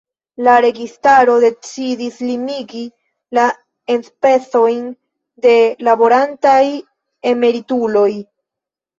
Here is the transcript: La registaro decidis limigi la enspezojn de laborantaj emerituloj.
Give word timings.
La 0.45 0.53
registaro 0.63 1.33
decidis 1.41 2.15
limigi 2.29 2.79
la 3.37 3.43
enspezojn 3.95 4.87
de 5.47 5.53
laborantaj 5.89 6.63
emerituloj. 7.33 8.07